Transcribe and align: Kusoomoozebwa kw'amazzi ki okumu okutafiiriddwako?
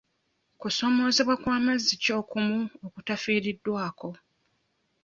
Kusoomoozebwa 0.61 1.35
kw'amazzi 1.41 1.93
ki 2.03 2.09
okumu 2.19 2.59
okutafiiriddwako? 2.87 4.09